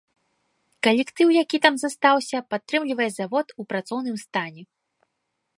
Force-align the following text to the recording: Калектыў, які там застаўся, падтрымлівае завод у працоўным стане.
Калектыў, 0.85 1.27
які 1.43 1.57
там 1.67 1.77
застаўся, 1.83 2.37
падтрымлівае 2.55 3.09
завод 3.19 3.47
у 3.61 3.69
працоўным 3.75 4.17
стане. 4.27 4.63